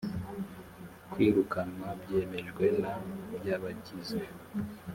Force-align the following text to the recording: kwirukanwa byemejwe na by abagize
kwirukanwa 1.11 1.87
byemejwe 2.01 2.65
na 2.81 2.93
by 3.39 3.47
abagize 3.55 4.19